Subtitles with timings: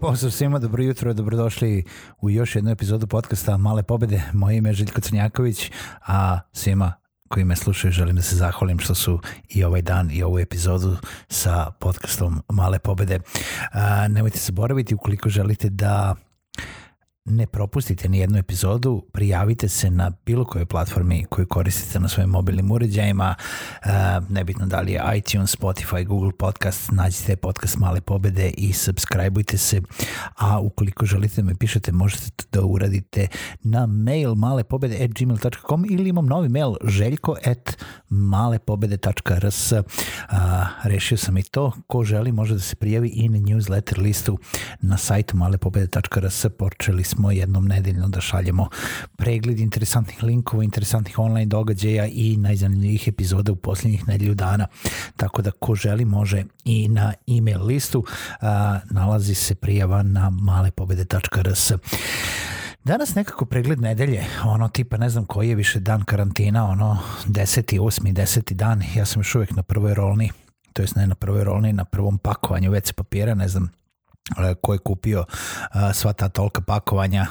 [0.00, 1.84] Pozdrav svima, dobro jutro, dobrodošli
[2.20, 4.22] u još jednu epizodu podcasta Male pobede.
[4.32, 5.70] Moje ime je Željko Crnjaković,
[6.06, 6.92] a svima
[7.28, 10.96] koji me slušaju želim da se zahvalim što su i ovaj dan i ovu epizodu
[11.28, 13.20] sa podcastom Male pobede.
[14.08, 16.14] Nemojte se boraviti ukoliko želite da
[17.24, 22.30] ne propustite ni jednu epizodu, prijavite se na bilo kojoj platformi koju koristite na svojim
[22.30, 28.50] mobilnim uređajima, uh, nebitno da li je iTunes, Spotify, Google Podcast, nađite podcast Male pobede
[28.56, 29.82] i subscribeujte se,
[30.36, 33.26] a ukoliko želite da me pišete, možete da uradite
[33.62, 39.78] na mail malepobede.gmail.com ili imam novi mail željko at malepobede.rs uh,
[40.84, 44.38] rešio sam i to, ko želi može da se prijavi i na newsletter listu
[44.80, 48.68] na sajtu malepobede.rs počeli smo jednom nedeljno da šaljemo
[49.16, 54.66] pregled interesantnih linkova, interesantnih online događaja i najzanimljivih epizoda u posljednjih nedelju dana.
[55.16, 58.04] Tako da ko želi može i na email listu
[58.40, 61.72] a, nalazi se prijava na malepobede.rs.
[62.84, 67.80] Danas nekako pregled nedelje, ono tipa ne znam koji je više dan karantina, ono 10.
[67.80, 68.12] 8.
[68.12, 68.54] 10.
[68.54, 70.30] dan, ja sam još uvek na prvoj rolni,
[70.72, 73.79] to jest ne na prvoj rolni, na prvom pakovanju WC papira, ne znam
[74.60, 75.24] ko je kupio
[75.70, 77.26] a, sva ta tolika pakovanja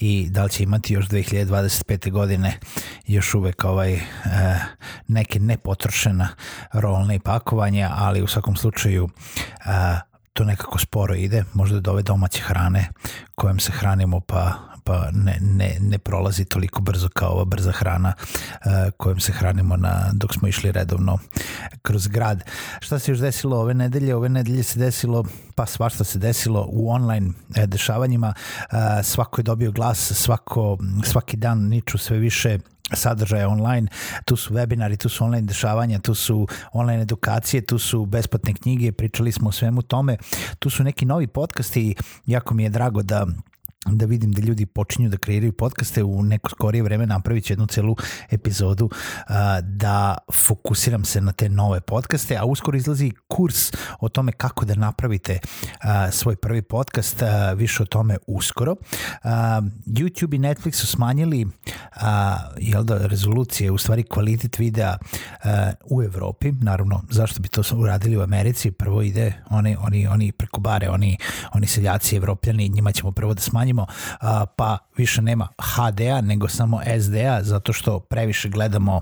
[0.00, 2.10] i da li će imati još 2025.
[2.10, 2.58] godine
[3.06, 4.00] još uvek ovaj e,
[5.08, 6.28] neke nepotrošena
[6.72, 9.08] rolne pakovanja, ali u svakom slučaju
[10.34, 12.88] to nekako sporo ide, možda do ove domaće hrane
[13.34, 18.12] kojom se hranimo pa pa ne, ne, ne prolazi toliko brzo kao ova brza hrana
[18.18, 21.18] uh, kojom se hranimo na, dok smo išli redovno
[21.82, 22.44] kroz grad.
[22.80, 24.14] Šta se još desilo ove nedelje?
[24.14, 28.34] Ove nedelje se desilo, pa svašta se desilo u online e, dešavanjima.
[28.36, 32.58] Uh, svako je dobio glas, svako, svaki dan niču sve više
[32.92, 33.88] sadržaja online,
[34.24, 38.92] tu su webinari, tu su online dešavanja, tu su online edukacije, tu su besplatne knjige,
[38.92, 40.16] pričali smo o svemu tome,
[40.58, 41.94] tu su neki novi podcasti,
[42.26, 43.26] jako mi je drago da
[43.86, 47.66] da vidim da ljudi počinju da kreiraju podcaste u neko skorije vreme napravit ću jednu
[47.66, 47.96] celu
[48.30, 54.32] epizodu uh, da fokusiram se na te nove podcaste, a uskoro izlazi kurs o tome
[54.32, 58.72] kako da napravite uh, svoj prvi podcast, uh, više o tome uskoro.
[58.72, 59.30] Uh,
[59.86, 62.02] YouTube i Netflix su smanjili uh,
[62.58, 65.50] jel da, rezolucije, u stvari kvalitet videa uh,
[65.90, 70.60] u Evropi, naravno zašto bi to uradili u Americi, prvo ide oni, oni, oni preko
[70.60, 71.18] bare, oni,
[71.52, 73.73] oni seljaci evropljani, njima ćemo prvo da smanjimo
[74.20, 79.00] a, pa više nema HD-a nego samo SD-a zato što previše gledamo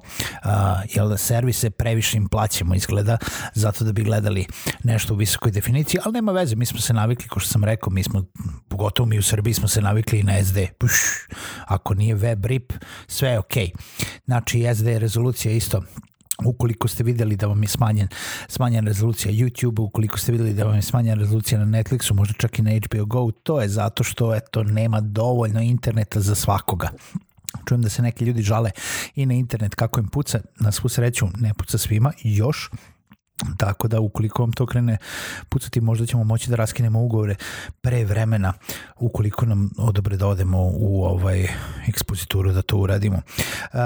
[0.94, 3.16] jel da servise, previše im plaćamo izgleda
[3.54, 4.46] zato da bi gledali
[4.84, 7.90] nešto u visokoj definiciji, ali nema veze, mi smo se navikli, kao što sam rekao,
[7.90, 8.24] mi smo,
[8.68, 10.58] pogotovo mi u Srbiji smo se navikli i na SD.
[10.78, 10.92] Puš,
[11.66, 12.72] ako nije web rip,
[13.06, 13.66] sve je okej.
[13.66, 13.72] Okay.
[14.24, 15.82] Znači, SD rezolucija isto
[16.46, 18.08] ukoliko ste videli da vam je smanjen,
[18.48, 22.58] smanjena rezolucija YouTube, ukoliko ste videli da vam je smanjena rezolucija na Netflixu, možda čak
[22.58, 26.88] i na HBO Go, to je zato što eto, nema dovoljno interneta za svakoga.
[27.68, 28.70] Čujem da se neki ljudi žale
[29.14, 32.70] i na internet kako im puca, na svu sreću ne puca svima, još,
[33.56, 34.98] Tako da ukoliko vam to krene
[35.48, 37.34] pucati, možda ćemo moći da raskinemo ugovore
[37.80, 38.52] pre vremena
[38.96, 41.48] ukoliko nam odobre da odemo u ovaj
[41.88, 43.16] ekspozituru da to uradimo.
[43.72, 43.80] Uh,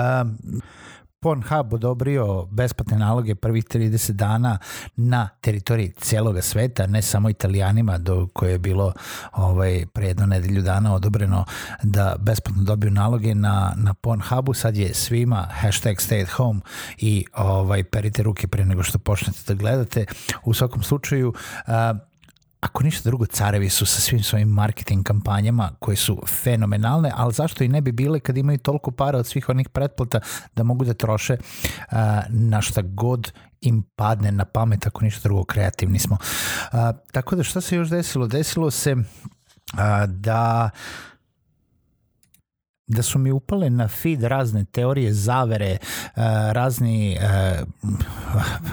[1.21, 4.59] Pornhub odobrio besplatne naloge prvih 30 dana
[4.97, 8.93] na teritoriji celoga sveta, ne samo italijanima, do koje je bilo
[9.33, 11.45] ovaj, pre jedno nedelju dana odobreno
[11.83, 16.61] da besplatno dobiju naloge na, na Pornhubu, sad je svima hashtag stay at home
[16.99, 20.05] i ovaj, perite ruke pre nego što počnete da gledate.
[20.45, 21.29] U svakom slučaju,
[21.67, 21.73] uh,
[22.67, 27.65] ako ništa drugo, carevi su sa svim svojim marketing kampanjama koje su fenomenalne, ali zašto
[27.65, 30.21] i ne bi bile kad imaju toliko para od svih onih pretplata
[30.57, 31.99] da mogu da troše uh,
[32.29, 36.19] na šta god im padne na pamet, ako ništa drugo, kreativni smo.
[36.73, 36.79] Uh,
[37.13, 38.27] tako da šta se još desilo?
[38.27, 39.05] Desilo se uh,
[40.09, 40.71] da
[42.89, 45.79] da su mi upale na feed razne teorije zavere, eh,
[46.53, 47.63] razni eh,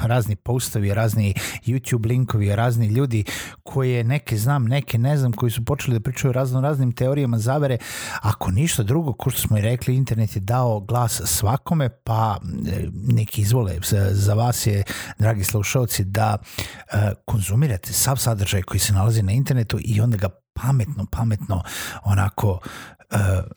[0.04, 1.34] razni postovi, razni
[1.66, 3.24] YouTube linkovi, razni ljudi
[3.64, 7.78] koje neke znam, neke ne znam, koji su počeli da pričaju razno raznim teorijama zavere.
[8.22, 12.38] Ako ništa drugo, ko što smo i rekli, internet je dao glas svakome, pa
[12.68, 13.78] eh, neki izvole.
[14.12, 14.84] Za vas je,
[15.20, 16.38] dragi slušalci, da
[17.26, 21.64] konzumirate sav sadržaj koji se nalazi na internetu i onda ga pametno, pametno
[22.04, 22.60] onako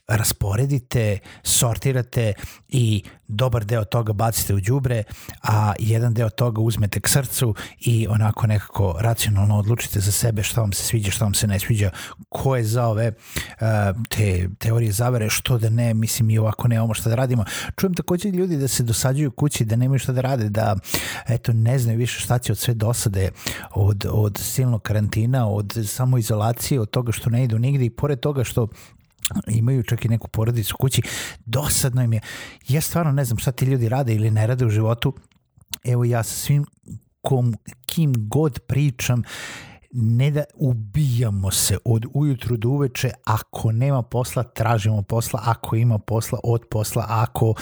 [0.08, 2.32] rasporedite, sortirate
[2.69, 5.03] i dobar deo toga bacite u đubre,
[5.43, 10.61] a jedan deo toga uzmete k srcu i onako nekako racionalno odlučite za sebe šta
[10.61, 11.91] vam se sviđa, šta vam se ne sviđa,
[12.29, 13.67] ko je za ove uh,
[14.08, 17.44] te teorije zavere, što da ne, mislim i ovako nemamo šta da radimo.
[17.76, 20.76] Čujem takođe ljudi da se dosađuju kući, da nemaju šta da rade, da
[21.29, 23.31] eto ne znaju više šta će od sve dosade,
[23.75, 28.44] od, od silnog karantina, od samoizolacije, od toga što ne idu nigde i pored toga
[28.44, 28.69] što
[29.49, 31.02] imaju čak i neku porodicu kući,
[31.44, 32.20] dosadno im je.
[32.69, 35.14] Ja stvarno ne znam šta ti ljudi rade ili ne rade u životu.
[35.84, 36.64] Evo ja sa svim
[37.20, 37.55] kom,
[37.87, 39.23] kim god pričam,
[39.93, 45.99] ne da ubijamo se od ujutru do uveče, ako nema posla, tražimo posla, ako ima
[45.99, 47.55] posla, od posla, ako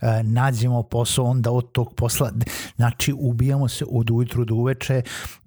[0.00, 2.32] e, nađemo posao, onda od tog posla,
[2.76, 5.02] znači ubijamo se od ujutru do uveče.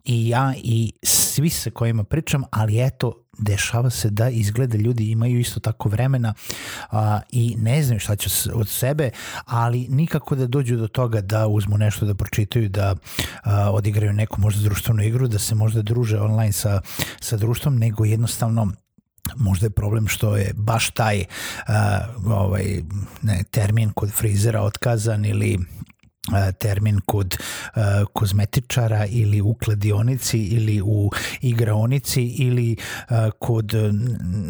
[0.06, 5.40] I ja i svi sa kojima pričam, ali eto, dešava se da izgleda ljudi imaju
[5.40, 6.34] isto tako vremena
[6.92, 9.10] a, i ne znaju šta će od sebe,
[9.46, 12.96] ali nikako da dođu do toga da uzmu nešto da pročitaju, da
[13.44, 16.82] a, odigraju neku možda društvenu igru, da se možda druže online sa,
[17.22, 18.72] sa društvom, nego jednostavno
[19.36, 21.74] možda je problem što je baš taj uh,
[22.26, 22.82] ovaj
[23.22, 25.60] ne, termin kod frizera otkazan ili
[26.60, 27.82] termin kod uh,
[28.14, 31.12] kozmetičara ili u kladionici ili u
[31.42, 32.76] igraonici ili
[33.10, 33.74] uh, kod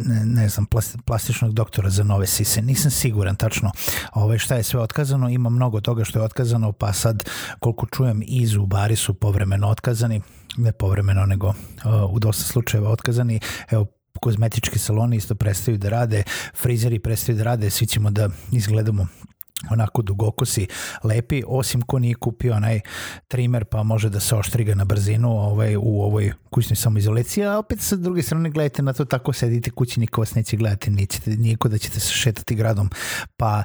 [0.06, 0.66] ne, ne znam
[1.06, 2.62] plastičnog doktora za nove sise.
[2.62, 3.72] Nisam siguran tačno
[4.14, 5.30] ovaj, šta je sve otkazano.
[5.30, 7.24] Ima mnogo toga što je otkazano pa sad
[7.60, 10.22] koliko čujem i zubari su povremeno otkazani.
[10.58, 11.56] Ne povremeno nego uh,
[12.10, 13.40] u dosta slučajeva otkazani.
[13.72, 13.86] Evo
[14.22, 16.24] kozmetički saloni isto prestaju da rade,
[16.56, 19.08] frizeri prestaju da rade, svi ćemo da izgledamo
[19.70, 20.68] onako dugokosi
[21.04, 22.80] lepi, osim ko nije kupio onaj
[23.28, 27.80] trimer pa može da se oštriga na brzinu ovaj, u ovoj kućnoj samoizolaciji, a opet
[27.80, 31.70] sa druge strane gledajte na to tako sedite kući, niko vas neće gledati, nećete, niko
[31.70, 32.90] da ćete se šetati gradom,
[33.38, 33.64] pa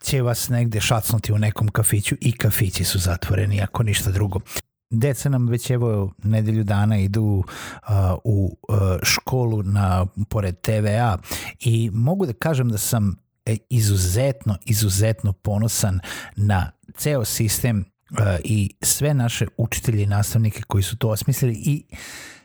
[0.00, 4.40] će vas negde šacnuti u nekom kafiću i kafići su zatvoreni, ako ništa drugo.
[4.90, 11.18] Deca nam već evo nedelju dana idu uh, u uh, školu na pored TVA
[11.60, 13.16] i mogu da kažem da sam
[13.68, 16.00] izuzetno, izuzetno ponosan
[16.36, 21.84] na ceo sistem uh, i sve naše učitelje i nastavnike koji su to osmislili i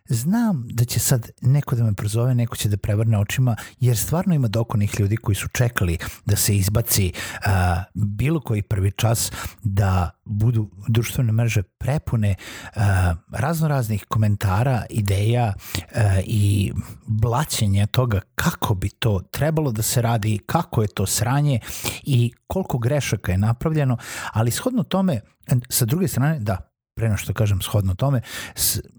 [0.10, 4.36] znam da će sad neko da me prozove, neko će da prevrne očima, jer stvarno
[4.36, 7.52] ima dokonih ljudi koji su čekali da se izbaci uh,
[7.94, 9.32] bilo koji prvi čas
[9.64, 12.36] da budu društvene mreže prepune
[12.76, 12.82] uh,
[13.32, 16.74] razno raznih komentara, ideja uh, i
[17.08, 21.60] blaćenja toga kako bi to trebalo da se radi, kako je to sranje
[22.04, 23.98] i koliko grešaka je napravljeno,
[24.34, 25.22] ali shodno tome,
[25.70, 28.22] sa druge strane, da, pre što kažem shodno tome,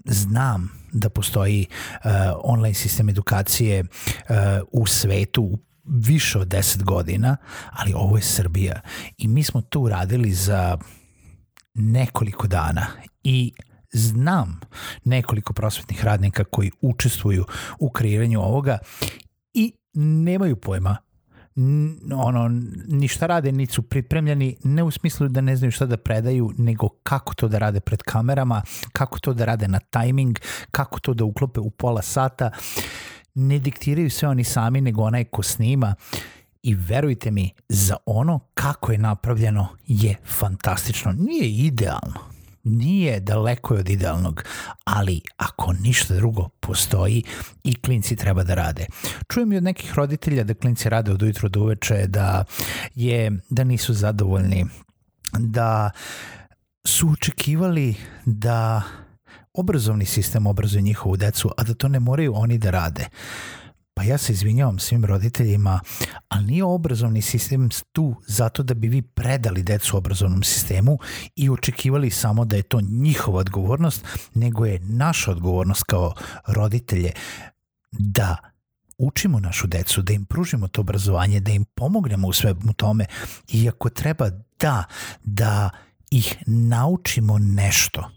[0.04, 2.10] znam da postoji uh,
[2.44, 4.36] online sistem edukacije uh,
[4.72, 7.36] u svetu više od 10 godina,
[7.70, 8.80] ali ovo je Srbija.
[9.18, 10.78] I mi smo to uradili za
[11.74, 12.86] nekoliko dana.
[13.22, 13.52] I
[13.92, 14.60] znam
[15.04, 17.44] nekoliko prosvetnih radnika koji učestvuju
[17.78, 18.78] u kreiranju ovoga
[19.54, 20.96] i nemaju pojma
[22.14, 22.48] ono,
[22.88, 26.88] ništa rade, niti su pripremljeni, ne u smislu da ne znaju šta da predaju, nego
[26.88, 28.62] kako to da rade pred kamerama,
[28.92, 30.38] kako to da rade na tajming,
[30.70, 32.50] kako to da uklope u pola sata.
[33.34, 35.94] Ne diktiraju sve oni sami, nego onaj ko snima.
[36.62, 41.12] I verujte mi, za ono kako je napravljeno je fantastično.
[41.12, 42.20] Nije idealno,
[42.68, 44.44] nije daleko od idealnog,
[44.84, 47.22] ali ako ništa drugo postoji
[47.64, 48.86] i klinci treba da rade.
[49.28, 52.44] Čujem i od nekih roditelja da klinci rade od ujutro do uveče, da,
[52.94, 54.66] je, da nisu zadovoljni,
[55.38, 55.90] da
[56.84, 57.94] su očekivali
[58.24, 58.82] da
[59.54, 63.06] obrazovni sistem obrazuje njihovu decu, a da to ne moraju oni da rade.
[63.98, 65.80] Pa ja se izvinjavam svim roditeljima,
[66.28, 70.98] ali nije obrazovni sistem tu zato da bi vi predali decu obrazovnom sistemu
[71.36, 76.14] i očekivali samo da je to njihova odgovornost, nego je naša odgovornost kao
[76.46, 77.12] roditelje
[77.92, 78.36] da
[78.98, 83.06] učimo našu decu, da im pružimo to obrazovanje, da im pomognemo u svemu tome
[83.48, 84.84] i ako treba da,
[85.24, 85.70] da
[86.10, 88.10] ih naučimo nešto.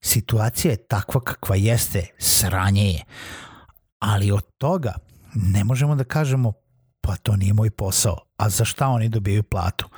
[0.00, 3.04] Situacija je takva kakva jeste, sranje je
[4.00, 4.94] ali od toga
[5.34, 6.52] ne možemo da kažemo
[7.00, 9.88] pa to nije moj posao, a za šta oni dobijaju platu?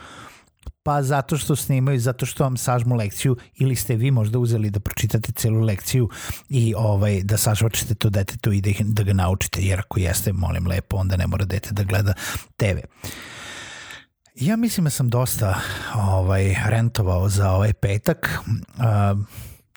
[0.82, 4.80] Pa zato što snimaju, zato što vam sažmu lekciju ili ste vi možda uzeli da
[4.80, 6.08] pročitate celu lekciju
[6.48, 10.32] i ovaj, da sažvačete to detetu i da, ih, da ga naučite, jer ako jeste,
[10.32, 12.12] molim lepo, onda ne mora dete da gleda
[12.56, 12.78] TV.
[14.34, 15.60] Ja mislim da sam dosta
[15.94, 18.38] ovaj, rentovao za ovaj petak.
[18.46, 19.24] Uh,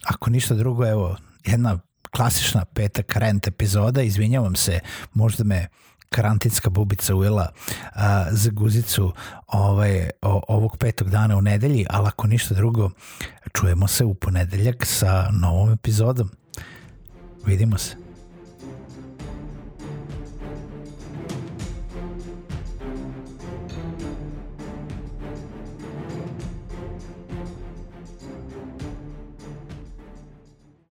[0.05, 1.15] ako ništa drugo, evo,
[1.45, 1.79] jedna
[2.15, 4.79] klasična petak rent epizoda, izvinjavam se,
[5.13, 5.67] možda me
[6.09, 7.51] karantinska bubica ujela
[7.93, 9.13] a, za guzicu
[9.47, 12.91] ovaj, o, ovog petog dana u nedelji, ali ako ništa drugo,
[13.53, 16.29] čujemo se u ponedeljak sa novom epizodom.
[17.45, 18.04] Vidimo se.